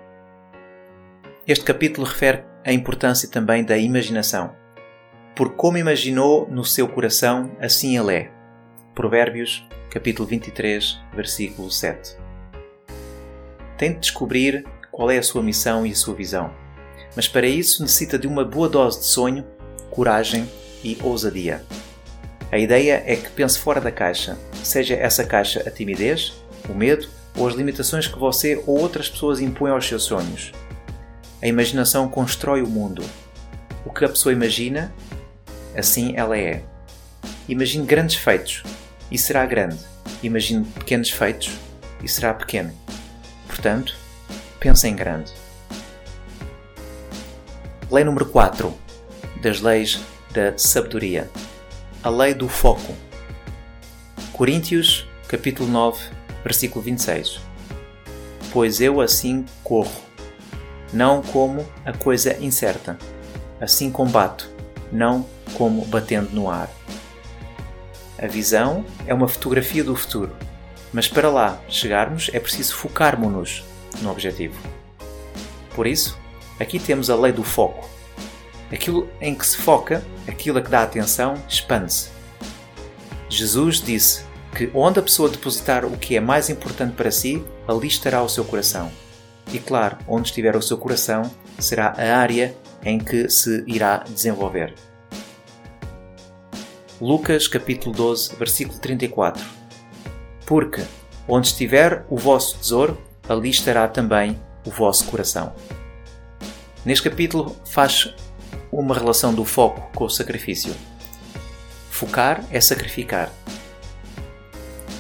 Este 1.46 1.63
capítulo 1.63 2.08
refere 2.08 2.43
a 2.65 2.72
importância 2.72 3.29
também 3.29 3.63
da 3.63 3.77
imaginação. 3.77 4.55
Por 5.36 5.55
como 5.55 5.77
imaginou 5.77 6.48
no 6.50 6.63
seu 6.63 6.88
coração, 6.88 7.51
assim 7.60 7.98
ele 7.98 8.15
é. 8.15 8.32
Provérbios, 8.96 9.67
capítulo 9.91 10.27
23, 10.27 11.00
versículo 11.13 11.70
7. 11.70 12.17
tem 13.77 13.93
de 13.93 14.00
descobrir 14.00 14.65
qual 14.93 15.09
é 15.09 15.17
a 15.17 15.23
sua 15.23 15.41
missão 15.41 15.85
e 15.85 15.91
a 15.91 15.95
sua 15.95 16.13
visão. 16.13 16.53
Mas 17.15 17.27
para 17.27 17.47
isso 17.47 17.81
necessita 17.81 18.17
de 18.17 18.27
uma 18.27 18.45
boa 18.45 18.69
dose 18.69 19.00
de 19.00 19.05
sonho, 19.05 19.43
coragem 19.89 20.47
e 20.83 20.97
ousadia. 21.01 21.65
A 22.51 22.59
ideia 22.59 23.03
é 23.05 23.15
que 23.15 23.31
pense 23.31 23.57
fora 23.57 23.81
da 23.81 23.91
caixa, 23.91 24.38
seja 24.63 24.93
essa 24.93 25.23
caixa 25.23 25.63
a 25.65 25.71
timidez, 25.71 26.33
o 26.69 26.75
medo 26.75 27.09
ou 27.35 27.47
as 27.47 27.55
limitações 27.55 28.07
que 28.07 28.19
você 28.19 28.62
ou 28.67 28.79
outras 28.79 29.09
pessoas 29.09 29.39
impõem 29.39 29.71
aos 29.71 29.88
seus 29.88 30.03
sonhos. 30.03 30.51
A 31.41 31.47
imaginação 31.47 32.07
constrói 32.07 32.62
o 32.62 32.69
mundo. 32.69 33.03
O 33.83 33.91
que 33.91 34.05
a 34.05 34.09
pessoa 34.09 34.31
imagina, 34.31 34.93
assim 35.75 36.13
ela 36.15 36.38
é. 36.38 36.63
Imagine 37.50 37.85
grandes 37.85 38.15
feitos 38.15 38.62
e 39.09 39.17
será 39.17 39.43
grande. 39.47 39.79
Imagine 40.21 40.63
pequenos 40.65 41.09
feitos 41.09 41.51
e 42.03 42.07
será 42.07 42.33
pequeno. 42.33 42.71
Portanto, 43.47 44.02
pense 44.63 44.88
em 44.88 44.96
grande. 44.96 45.29
Lei 47.91 48.05
número 48.05 48.25
4 48.25 48.74
das 49.41 49.60
leis 49.60 50.00
da 50.32 50.58
sabedoria. 50.58 51.29
A 52.01 52.10
lei 52.10 52.34
do 52.34 52.48
foco. 52.48 52.96
Coríntios, 54.32 55.05
capítulo 55.27 55.70
9, 55.70 56.01
versículo 56.46 56.82
26. 56.82 57.41
Pois 58.53 58.79
eu 58.79 59.01
assim 59.01 59.46
corro, 59.65 60.01
não 60.93 61.22
como 61.22 61.67
a 61.84 61.91
coisa 61.91 62.38
incerta, 62.41 62.98
assim 63.60 63.91
combato, 63.91 64.50
não 64.89 65.27
como 65.55 65.84
batendo 65.86 66.29
no 66.29 66.50
ar. 66.50 66.70
A 68.17 68.27
visão 68.27 68.86
é 69.05 69.13
uma 69.13 69.27
fotografia 69.27 69.84
do 69.84 69.93
futuro, 69.93 70.34
mas 70.93 71.10
para 71.10 71.29
lá 71.29 71.60
chegarmos 71.67 72.29
é 72.32 72.39
preciso 72.39 72.75
focarmos-nos 72.75 73.73
no 74.01 74.12
objetivo. 74.12 74.55
Por 75.75 75.88
isso, 75.88 76.17
aqui 76.59 76.79
temos 76.79 77.09
a 77.09 77.15
lei 77.15 77.31
do 77.31 77.43
foco. 77.43 77.89
Aquilo 78.71 79.09
em 79.21 79.35
que 79.35 79.45
se 79.45 79.57
foca, 79.57 80.03
aquilo 80.27 80.57
a 80.57 80.62
que 80.62 80.69
dá 80.69 80.83
atenção, 80.83 81.35
expande-se. 81.47 82.09
Jesus 83.29 83.81
disse 83.81 84.23
que 84.55 84.69
onde 84.73 85.00
a 85.00 85.03
pessoa 85.03 85.29
depositar 85.29 85.85
o 85.85 85.97
que 85.97 86.15
é 86.15 86.19
mais 86.19 86.50
importante 86.50 86.93
para 86.93 87.12
si, 87.12 87.43
ali 87.67 87.88
estará 87.88 88.21
o 88.21 88.29
seu 88.29 88.45
coração. 88.45 88.91
E 89.51 89.59
claro, 89.59 89.97
onde 90.07 90.29
estiver 90.29 90.55
o 90.55 90.62
seu 90.62 90.77
coração, 90.77 91.29
será 91.59 91.93
a 91.97 92.17
área 92.17 92.55
em 92.83 93.00
que 93.00 93.29
se 93.29 93.63
irá 93.67 93.97
desenvolver. 93.97 94.73
Lucas 97.01 97.47
capítulo 97.47 97.93
12, 97.95 98.35
versículo 98.35 98.79
34. 98.79 99.43
Porque 100.45 100.83
onde 101.27 101.47
estiver 101.47 102.05
o 102.09 102.17
vosso 102.17 102.57
tesouro, 102.57 102.97
ali 103.27 103.50
estará 103.50 103.88
também 103.88 104.39
o 104.65 104.70
vosso 104.70 105.06
coração. 105.06 105.53
Neste 106.86 107.10
capítulo 107.10 107.56
faz 107.65 108.13
uma 108.72 108.96
relação 108.96 109.34
do 109.34 109.46
foco 109.46 109.89
com 109.96 110.06
o 110.06 110.10
sacrifício. 110.10 110.75
Focar 111.89 112.44
é 112.51 112.60
sacrificar. 112.60 113.32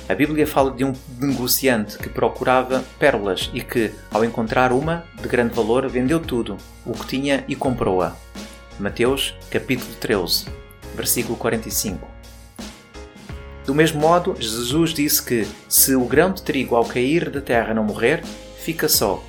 A 0.07 0.13
Bíblia 0.13 0.45
fala 0.45 0.71
de 0.71 0.83
um 0.83 0.93
negociante 1.17 1.97
que 1.97 2.09
procurava 2.09 2.83
pérolas 2.99 3.49
e 3.53 3.61
que, 3.61 3.91
ao 4.11 4.23
encontrar 4.23 4.71
uma 4.71 5.05
de 5.21 5.27
grande 5.27 5.55
valor, 5.55 5.87
vendeu 5.87 6.19
tudo 6.19 6.57
o 6.85 6.91
que 6.91 7.07
tinha 7.07 7.43
e 7.47 7.55
comprou-a. 7.55 8.15
Mateus, 8.79 9.33
capítulo 9.49 9.93
13, 9.99 10.45
versículo 10.95 11.37
45. 11.37 12.12
Do 13.65 13.73
mesmo 13.73 14.01
modo, 14.01 14.35
Jesus 14.37 14.93
disse 14.93 15.23
que 15.23 15.47
se 15.69 15.95
o 15.95 16.05
grão 16.05 16.33
de 16.33 16.43
trigo 16.43 16.75
ao 16.75 16.85
cair 16.85 17.29
da 17.29 17.39
terra 17.39 17.73
não 17.73 17.83
morrer, 17.83 18.23
fica 18.57 18.89
só, 18.89 19.23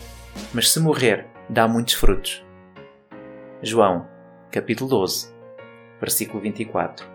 mas 0.52 0.72
se 0.72 0.80
morrer, 0.80 1.26
dá 1.48 1.68
muitos 1.68 1.94
frutos. 1.94 2.44
João, 3.62 4.08
capítulo 4.50 4.90
12, 4.90 5.32
versículo 6.00 6.40
24. 6.42 7.06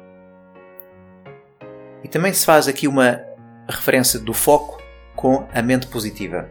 E 2.03 2.07
também 2.07 2.31
se 2.31 2.45
faz 2.45 2.69
aqui 2.69 2.88
uma 2.88 3.21
referência 3.67 4.17
do 4.17 4.33
foco 4.33 4.81
com 5.13 5.45
a 5.53 5.61
mente 5.61 5.88
positiva. 5.88 6.49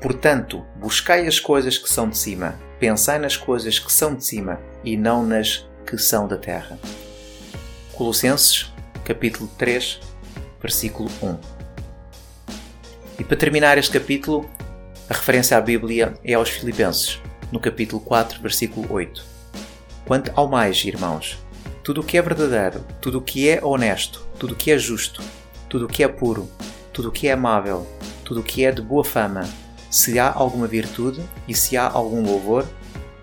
Portanto, 0.00 0.64
buscai 0.76 1.26
as 1.26 1.38
coisas 1.38 1.76
que 1.76 1.88
são 1.88 2.08
de 2.08 2.16
cima, 2.16 2.54
pensai 2.78 3.18
nas 3.18 3.36
coisas 3.36 3.78
que 3.78 3.92
são 3.92 4.14
de 4.14 4.24
cima 4.24 4.60
e 4.82 4.96
não 4.96 5.22
nas 5.22 5.68
que 5.84 5.98
são 5.98 6.26
da 6.26 6.38
terra. 6.38 6.78
Colossenses, 7.92 8.72
capítulo 9.06 9.48
3, 9.56 10.00
versículo 10.60 11.08
1. 11.22 11.38
E 13.20 13.24
para 13.24 13.36
terminar 13.36 13.78
este 13.78 13.92
capítulo, 13.92 14.50
a 15.08 15.14
referência 15.14 15.56
à 15.56 15.60
Bíblia 15.60 16.14
é 16.24 16.34
aos 16.34 16.50
Filipenses, 16.50 17.20
no 17.52 17.60
capítulo 17.60 18.02
4, 18.02 18.42
versículo 18.42 18.92
8. 18.92 19.24
Quanto 20.04 20.32
ao 20.34 20.48
mais, 20.48 20.84
irmãos, 20.84 21.38
tudo 21.84 22.00
o 22.00 22.04
que 22.04 22.18
é 22.18 22.22
verdadeiro, 22.22 22.84
tudo 23.00 23.18
o 23.18 23.22
que 23.22 23.48
é 23.48 23.64
honesto, 23.64 24.26
tudo 24.40 24.54
o 24.54 24.56
que 24.56 24.72
é 24.72 24.78
justo, 24.78 25.22
tudo 25.68 25.84
o 25.84 25.88
que 25.88 26.02
é 26.02 26.08
puro, 26.08 26.50
tudo 26.92 27.08
o 27.08 27.12
que 27.12 27.28
é 27.28 27.32
amável, 27.32 27.86
tudo 28.24 28.40
o 28.40 28.42
que 28.42 28.64
é 28.64 28.72
de 28.72 28.82
boa 28.82 29.04
fama, 29.04 29.48
se 29.88 30.18
há 30.18 30.32
alguma 30.32 30.66
virtude 30.66 31.22
e 31.46 31.54
se 31.54 31.76
há 31.76 31.88
algum 31.88 32.26
louvor, 32.26 32.66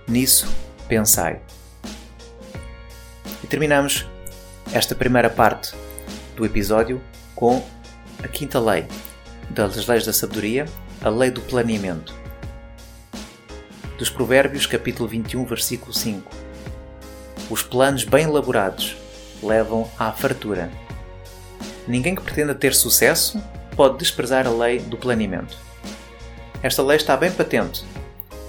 nisso 0.07 0.47
pensai. 0.87 1.41
E 3.43 3.47
terminamos 3.47 4.07
esta 4.71 4.95
primeira 4.95 5.29
parte 5.29 5.73
do 6.35 6.45
episódio 6.45 7.01
com 7.35 7.63
a 8.23 8.27
quinta 8.27 8.59
lei 8.59 8.85
das 9.49 9.87
leis 9.87 10.05
da 10.05 10.13
sabedoria, 10.13 10.65
a 11.01 11.09
lei 11.09 11.29
do 11.29 11.41
planeamento. 11.41 12.13
Dos 13.97 14.09
Provérbios, 14.09 14.65
capítulo 14.65 15.07
21, 15.07 15.45
versículo 15.45 15.93
5. 15.93 16.31
Os 17.49 17.61
planos 17.61 18.03
bem 18.03 18.23
elaborados 18.23 18.95
levam 19.41 19.89
à 19.99 20.11
fartura. 20.11 20.71
Ninguém 21.87 22.15
que 22.15 22.21
pretenda 22.21 22.55
ter 22.55 22.73
sucesso 22.73 23.41
pode 23.75 23.97
desprezar 23.97 24.47
a 24.47 24.51
lei 24.51 24.79
do 24.79 24.97
planeamento. 24.97 25.57
Esta 26.61 26.81
lei 26.81 26.97
está 26.97 27.15
bem 27.17 27.31
patente 27.31 27.83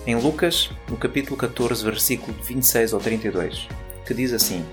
em 0.07 0.15
Lucas, 0.15 0.71
no 0.89 0.97
capítulo 0.97 1.37
14, 1.37 1.83
versículo 1.85 2.37
26 2.43 2.93
ao 2.93 3.01
32, 3.01 3.67
que 4.07 4.15
diz 4.15 4.33
assim: 4.33 4.65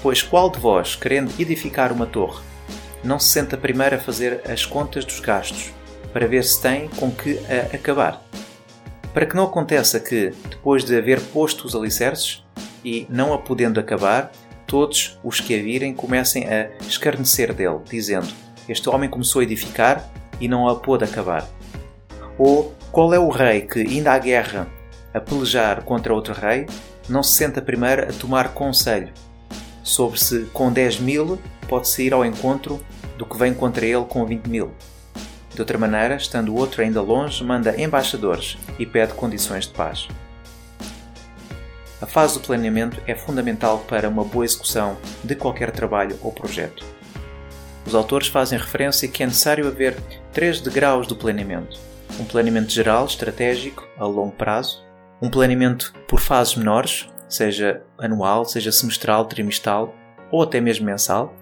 Pois 0.00 0.22
qual 0.22 0.48
de 0.48 0.60
vós, 0.60 0.94
querendo 0.94 1.32
edificar 1.40 1.92
uma 1.92 2.06
torre, 2.06 2.40
não 3.02 3.18
se 3.18 3.28
senta 3.28 3.56
primeiro 3.56 3.96
a 3.96 3.98
fazer 3.98 4.42
as 4.48 4.64
contas 4.64 5.04
dos 5.04 5.18
gastos, 5.18 5.72
para 6.12 6.26
ver 6.26 6.44
se 6.44 6.62
tem 6.62 6.88
com 6.88 7.10
que 7.10 7.38
a 7.46 7.74
acabar? 7.74 8.22
Para 9.12 9.26
que 9.26 9.34
não 9.34 9.44
aconteça 9.44 9.98
que, 9.98 10.32
depois 10.48 10.84
de 10.84 10.96
haver 10.96 11.20
posto 11.20 11.66
os 11.66 11.74
alicerces, 11.74 12.44
e 12.84 13.06
não 13.10 13.32
a 13.32 13.38
podendo 13.38 13.80
acabar, 13.80 14.30
todos 14.68 15.18
os 15.24 15.40
que 15.40 15.58
a 15.58 15.62
virem 15.62 15.92
comecem 15.92 16.46
a 16.46 16.70
escarnecer 16.82 17.52
dele, 17.52 17.80
dizendo: 17.90 18.28
Este 18.68 18.88
homem 18.88 19.10
começou 19.10 19.40
a 19.40 19.42
edificar 19.42 20.08
e 20.40 20.46
não 20.46 20.68
a 20.68 20.76
pôde 20.76 21.04
acabar. 21.04 21.44
Ou 22.38 22.72
qual 22.92 23.12
é 23.12 23.18
o 23.18 23.30
rei 23.30 23.62
que, 23.62 23.82
indo 23.82 24.06
à 24.06 24.16
guerra 24.16 24.68
a 25.12 25.20
pelejar 25.20 25.82
contra 25.82 26.14
outro 26.14 26.34
rei, 26.34 26.66
não 27.08 27.22
se 27.22 27.34
senta 27.34 27.60
primeiro 27.60 28.04
a 28.04 28.12
tomar 28.12 28.54
conselho 28.54 29.12
sobre 29.88 30.20
se 30.20 30.44
com 30.52 30.70
10 30.70 31.00
mil 31.00 31.38
pode 31.66 31.88
sair 31.88 32.12
ao 32.12 32.24
encontro 32.24 32.78
do 33.16 33.24
que 33.24 33.38
vem 33.38 33.54
contra 33.54 33.84
ele 33.86 34.04
com 34.04 34.24
20 34.24 34.46
mil. 34.46 34.70
De 35.54 35.60
outra 35.60 35.78
maneira, 35.78 36.16
estando 36.16 36.50
o 36.50 36.56
outro 36.56 36.82
ainda 36.82 37.00
longe, 37.00 37.42
manda 37.42 37.80
embaixadores 37.80 38.58
e 38.78 38.84
pede 38.84 39.14
condições 39.14 39.66
de 39.66 39.72
paz. 39.72 40.06
A 42.00 42.06
fase 42.06 42.34
do 42.34 42.40
planeamento 42.40 43.00
é 43.06 43.14
fundamental 43.14 43.78
para 43.88 44.08
uma 44.08 44.22
boa 44.22 44.44
execução 44.44 44.96
de 45.24 45.34
qualquer 45.34 45.72
trabalho 45.72 46.18
ou 46.22 46.32
projeto. 46.32 46.84
Os 47.84 47.94
autores 47.94 48.28
fazem 48.28 48.58
referência 48.58 49.08
que 49.08 49.22
é 49.22 49.26
necessário 49.26 49.66
haver 49.66 49.96
três 50.32 50.60
degraus 50.60 51.06
do 51.06 51.16
planeamento: 51.16 51.76
um 52.20 52.24
planeamento 52.24 52.70
geral, 52.70 53.06
estratégico, 53.06 53.88
a 53.98 54.04
longo 54.04 54.32
prazo, 54.32 54.84
um 55.20 55.30
planeamento 55.30 55.92
por 56.06 56.20
fases 56.20 56.54
menores, 56.54 57.08
seja 57.28 57.82
anual, 57.98 58.44
seja 58.44 58.72
semestral, 58.72 59.26
trimestral 59.26 59.94
ou 60.30 60.42
até 60.42 60.60
mesmo 60.60 60.86
mensal, 60.86 61.34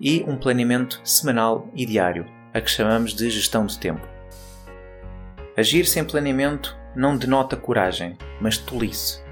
e 0.00 0.24
um 0.26 0.36
planeamento 0.36 1.00
semanal 1.04 1.68
e 1.74 1.86
diário, 1.86 2.26
a 2.52 2.60
que 2.60 2.70
chamamos 2.70 3.14
de 3.14 3.30
gestão 3.30 3.66
de 3.66 3.78
tempo. 3.78 4.06
Agir 5.56 5.86
sem 5.86 6.04
planeamento 6.04 6.76
não 6.96 7.16
denota 7.16 7.56
coragem, 7.56 8.16
mas 8.40 8.58
tolice. 8.58 9.22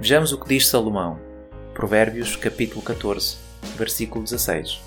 Vejamos 0.00 0.32
o 0.32 0.38
que 0.38 0.48
diz 0.48 0.68
Salomão, 0.68 1.18
Provérbios 1.74 2.36
capítulo 2.36 2.82
14, 2.82 3.36
versículo 3.76 4.24
16. 4.24 4.80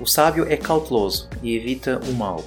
O 0.00 0.06
sábio 0.06 0.46
é 0.50 0.56
cauteloso 0.56 1.28
e 1.42 1.56
evita 1.56 2.00
o 2.08 2.12
mal, 2.12 2.44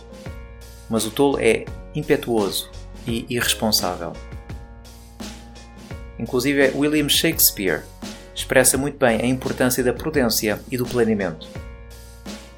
mas 0.90 1.06
o 1.06 1.12
tolo 1.12 1.40
é 1.40 1.66
impetuoso 1.96 2.72
e 3.08 3.26
irresponsável. 3.30 4.14
Inclusive, 6.20 6.74
William 6.76 7.08
Shakespeare 7.08 7.84
expressa 8.36 8.78
muito 8.78 8.98
bem 8.98 9.22
a 9.22 9.26
importância 9.26 9.84
da 9.84 9.94
prudência 9.94 10.60
e 10.70 10.78
do 10.78 10.86
planeamento. 10.86 11.48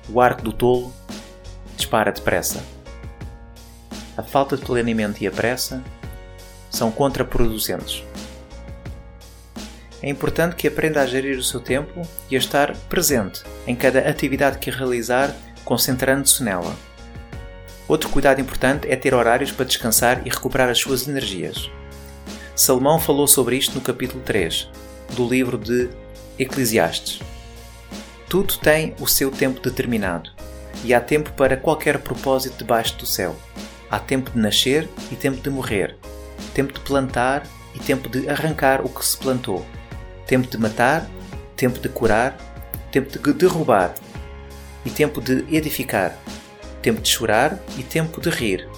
O 0.09 0.19
arco 0.19 0.41
do 0.41 0.51
tolo 0.51 0.91
dispara 1.77 2.11
depressa. 2.11 2.63
a 4.17 4.23
falta 4.23 4.57
de 4.57 4.63
planeamento 4.63 5.23
e 5.23 5.27
a 5.27 5.31
pressa 5.31 5.81
são 6.69 6.91
contraproducentes. 6.91 8.03
É 10.01 10.09
importante 10.09 10.55
que 10.55 10.67
aprenda 10.67 11.01
a 11.01 11.05
gerir 11.05 11.37
o 11.37 11.43
seu 11.43 11.59
tempo 11.59 12.01
e 12.29 12.35
a 12.35 12.39
estar 12.39 12.75
presente 12.89 13.43
em 13.67 13.75
cada 13.75 13.99
atividade 13.99 14.57
que 14.57 14.71
realizar, 14.71 15.33
concentrando-se 15.63 16.43
nela. 16.43 16.75
Outro 17.87 18.09
cuidado 18.09 18.41
importante 18.41 18.87
é 18.89 18.95
ter 18.95 19.13
horários 19.13 19.51
para 19.51 19.65
descansar 19.65 20.21
e 20.25 20.29
recuperar 20.29 20.69
as 20.69 20.79
suas 20.79 21.07
energias. 21.07 21.69
Salomão 22.61 22.99
falou 22.99 23.25
sobre 23.25 23.57
isto 23.57 23.73
no 23.73 23.81
capítulo 23.81 24.21
3 24.21 24.69
do 25.15 25.27
livro 25.27 25.57
de 25.57 25.89
Eclesiastes. 26.37 27.19
Tudo 28.29 28.55
tem 28.59 28.93
o 28.99 29.07
seu 29.07 29.31
tempo 29.31 29.59
determinado 29.59 30.29
e 30.83 30.93
há 30.93 31.01
tempo 31.01 31.31
para 31.31 31.57
qualquer 31.57 31.97
propósito 31.97 32.59
debaixo 32.59 32.95
do 32.99 33.05
céu. 33.07 33.35
Há 33.89 33.97
tempo 33.97 34.29
de 34.29 34.37
nascer 34.37 34.87
e 35.11 35.15
tempo 35.15 35.41
de 35.41 35.49
morrer, 35.49 35.97
tempo 36.53 36.71
de 36.71 36.79
plantar 36.81 37.47
e 37.73 37.79
tempo 37.79 38.07
de 38.07 38.29
arrancar 38.29 38.85
o 38.85 38.89
que 38.89 39.03
se 39.03 39.17
plantou, 39.17 39.65
tempo 40.27 40.47
de 40.47 40.59
matar, 40.59 41.09
tempo 41.55 41.79
de 41.79 41.89
curar, 41.89 42.37
tempo 42.91 43.09
de 43.09 43.33
derrubar 43.33 43.95
e 44.85 44.91
tempo 44.91 45.19
de 45.19 45.43
edificar, 45.49 46.15
tempo 46.79 47.01
de 47.01 47.09
chorar 47.09 47.57
e 47.75 47.81
tempo 47.81 48.21
de 48.21 48.29
rir, 48.29 48.69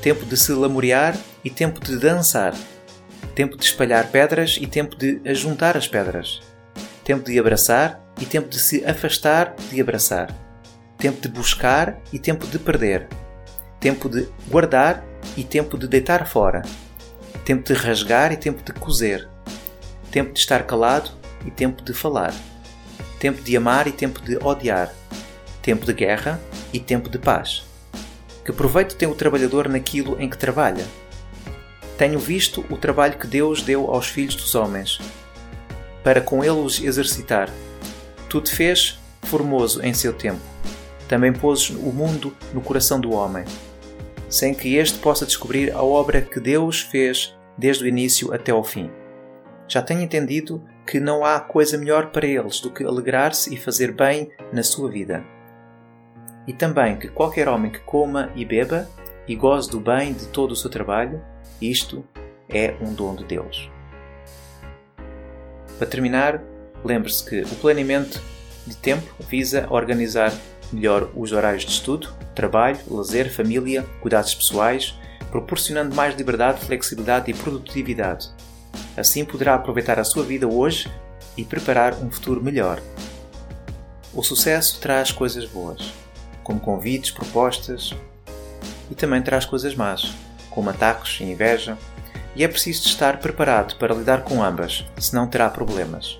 tempo 0.00 0.26
de 0.26 0.36
se 0.36 0.50
lamorear 0.50 1.16
e 1.44 1.50
tempo 1.50 1.78
de 1.78 1.96
dançar, 1.96 2.52
tempo 3.34 3.56
de 3.56 3.64
espalhar 3.64 4.08
pedras 4.08 4.58
e 4.60 4.66
tempo 4.66 4.96
de 4.96 5.20
ajuntar 5.24 5.76
as 5.76 5.88
pedras, 5.88 6.40
tempo 7.04 7.24
de 7.24 7.38
abraçar 7.38 8.00
e 8.20 8.26
tempo 8.26 8.48
de 8.48 8.58
se 8.58 8.84
afastar 8.84 9.54
de 9.70 9.80
abraçar, 9.80 10.30
tempo 10.98 11.20
de 11.20 11.28
buscar 11.28 11.98
e 12.12 12.18
tempo 12.18 12.46
de 12.46 12.58
perder, 12.58 13.08
tempo 13.80 14.08
de 14.08 14.28
guardar 14.48 15.04
e 15.36 15.42
tempo 15.42 15.78
de 15.78 15.88
deitar 15.88 16.26
fora, 16.26 16.62
tempo 17.44 17.64
de 17.64 17.72
rasgar 17.72 18.32
e 18.32 18.36
tempo 18.36 18.62
de 18.62 18.72
coser, 18.72 19.28
tempo 20.10 20.32
de 20.32 20.40
estar 20.40 20.64
calado 20.66 21.10
e 21.46 21.50
tempo 21.50 21.82
de 21.82 21.94
falar, 21.94 22.34
tempo 23.18 23.42
de 23.42 23.56
amar 23.56 23.86
e 23.86 23.92
tempo 23.92 24.20
de 24.20 24.36
odiar, 24.36 24.92
tempo 25.62 25.86
de 25.86 25.92
guerra 25.92 26.38
e 26.72 26.78
tempo 26.78 27.08
de 27.08 27.18
paz. 27.18 27.64
Que 28.44 28.52
proveito 28.52 28.96
tem 28.96 29.08
o 29.08 29.14
trabalhador 29.14 29.68
naquilo 29.68 30.20
em 30.20 30.28
que 30.28 30.36
trabalha? 30.36 30.84
Tenho 32.02 32.18
visto 32.18 32.64
o 32.68 32.76
trabalho 32.76 33.16
que 33.16 33.28
Deus 33.28 33.62
deu 33.62 33.88
aos 33.88 34.08
filhos 34.08 34.34
dos 34.34 34.56
homens, 34.56 34.98
para 36.02 36.20
com 36.20 36.42
ele 36.42 36.58
os 36.58 36.82
exercitar. 36.82 37.48
Tudo 38.28 38.50
fez 38.50 38.98
formoso 39.22 39.80
em 39.84 39.94
seu 39.94 40.12
tempo. 40.12 40.40
Também 41.06 41.32
pôs 41.32 41.70
o 41.70 41.92
mundo 41.92 42.36
no 42.52 42.60
coração 42.60 43.00
do 43.00 43.12
homem, 43.12 43.44
sem 44.28 44.52
que 44.52 44.74
este 44.74 44.98
possa 44.98 45.24
descobrir 45.24 45.70
a 45.72 45.80
obra 45.80 46.20
que 46.20 46.40
Deus 46.40 46.80
fez 46.80 47.36
desde 47.56 47.84
o 47.84 47.86
início 47.86 48.34
até 48.34 48.50
ao 48.50 48.64
fim. 48.64 48.90
Já 49.68 49.80
tenho 49.80 50.00
entendido 50.00 50.60
que 50.84 50.98
não 50.98 51.24
há 51.24 51.38
coisa 51.38 51.78
melhor 51.78 52.10
para 52.10 52.26
eles 52.26 52.58
do 52.58 52.72
que 52.72 52.82
alegrar-se 52.82 53.54
e 53.54 53.56
fazer 53.56 53.92
bem 53.92 54.28
na 54.52 54.64
sua 54.64 54.90
vida. 54.90 55.24
E 56.48 56.52
também 56.52 56.96
que 56.96 57.06
qualquer 57.06 57.46
homem 57.48 57.70
que 57.70 57.78
coma 57.78 58.32
e 58.34 58.44
beba 58.44 58.90
e 59.28 59.36
goze 59.36 59.70
do 59.70 59.78
bem 59.78 60.12
de 60.12 60.26
todo 60.26 60.50
o 60.50 60.56
seu 60.56 60.68
trabalho, 60.68 61.22
isto 61.70 62.04
é 62.48 62.74
um 62.80 62.92
dom 62.92 63.14
de 63.14 63.24
Deus. 63.24 63.70
Para 65.78 65.86
terminar, 65.86 66.42
lembre-se 66.84 67.28
que 67.28 67.42
o 67.42 67.56
planeamento 67.56 68.20
de 68.66 68.76
tempo 68.76 69.12
visa 69.20 69.66
organizar 69.70 70.32
melhor 70.72 71.10
os 71.14 71.32
horários 71.32 71.64
de 71.64 71.72
estudo, 71.72 72.14
trabalho, 72.34 72.78
lazer, 72.88 73.32
família, 73.32 73.84
cuidados 74.00 74.34
pessoais, 74.34 74.94
proporcionando 75.30 75.94
mais 75.94 76.16
liberdade, 76.16 76.64
flexibilidade 76.64 77.30
e 77.30 77.34
produtividade. 77.34 78.30
Assim 78.96 79.24
poderá 79.24 79.54
aproveitar 79.54 79.98
a 79.98 80.04
sua 80.04 80.22
vida 80.22 80.46
hoje 80.46 80.90
e 81.36 81.44
preparar 81.44 81.94
um 81.94 82.10
futuro 82.10 82.42
melhor. 82.42 82.80
O 84.12 84.22
sucesso 84.22 84.80
traz 84.80 85.10
coisas 85.10 85.46
boas, 85.46 85.92
como 86.42 86.60
convites, 86.60 87.10
propostas, 87.10 87.94
e 88.90 88.94
também 88.94 89.22
traz 89.22 89.46
coisas 89.46 89.74
más, 89.74 90.14
como 90.54 90.70
ataques 90.70 91.20
e 91.20 91.24
inveja, 91.24 91.76
e 92.34 92.42
é 92.44 92.48
preciso 92.48 92.86
estar 92.86 93.18
preparado 93.18 93.76
para 93.76 93.94
lidar 93.94 94.22
com 94.22 94.42
ambas, 94.42 94.84
senão 94.98 95.26
terá 95.26 95.50
problemas. 95.50 96.18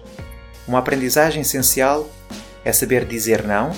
Uma 0.66 0.78
aprendizagem 0.78 1.42
essencial 1.42 2.08
é 2.64 2.72
saber 2.72 3.04
dizer 3.04 3.42
não, 3.44 3.72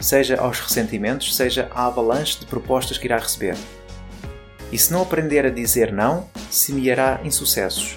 seja 0.00 0.36
aos 0.40 0.58
ressentimentos, 0.60 1.34
seja 1.34 1.68
à 1.74 1.86
avalanche 1.86 2.40
de 2.40 2.46
propostas 2.46 2.98
que 2.98 3.06
irá 3.06 3.18
receber. 3.18 3.56
E 4.72 4.78
se 4.78 4.92
não 4.92 5.02
aprender 5.02 5.46
a 5.46 5.50
dizer 5.50 5.92
não, 5.92 6.28
semeará 6.50 7.20
insucessos, 7.24 7.96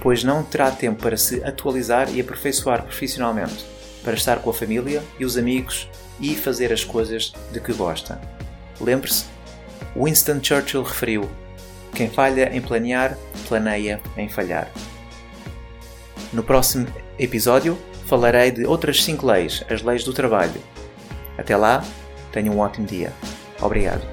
pois 0.00 0.22
não 0.22 0.42
terá 0.42 0.70
tempo 0.70 1.02
para 1.02 1.16
se 1.16 1.42
atualizar 1.44 2.08
e 2.14 2.20
aperfeiçoar 2.20 2.82
profissionalmente, 2.82 3.66
para 4.02 4.14
estar 4.14 4.38
com 4.38 4.50
a 4.50 4.54
família 4.54 5.02
e 5.18 5.24
os 5.24 5.36
amigos 5.36 5.88
e 6.20 6.34
fazer 6.34 6.72
as 6.72 6.84
coisas 6.84 7.32
de 7.52 7.60
que 7.60 7.72
gosta. 7.72 8.20
Lembre-se 8.80 9.24
Winston 9.96 10.40
Churchill 10.42 10.82
referiu: 10.82 11.28
Quem 11.94 12.10
falha 12.10 12.54
em 12.54 12.60
planear, 12.60 13.16
planeia 13.48 14.00
em 14.16 14.28
falhar. 14.28 14.70
No 16.32 16.42
próximo 16.42 16.86
episódio 17.18 17.78
falarei 18.06 18.50
de 18.50 18.66
outras 18.66 19.02
5 19.02 19.26
leis, 19.26 19.64
as 19.70 19.82
leis 19.82 20.04
do 20.04 20.12
trabalho. 20.12 20.60
Até 21.38 21.56
lá, 21.56 21.82
tenha 22.30 22.52
um 22.52 22.58
ótimo 22.58 22.86
dia. 22.86 23.12
Obrigado. 23.60 24.06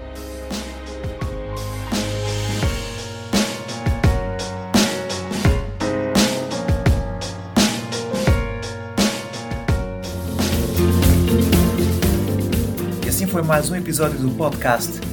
E 13.05 13.09
assim 13.09 13.27
foi 13.27 13.41
mais 13.41 13.69
um 13.69 13.75
episódio 13.75 14.17
do 14.17 14.31
podcast 14.31 15.12